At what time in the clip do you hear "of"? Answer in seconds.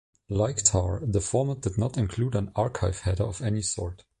3.25-3.39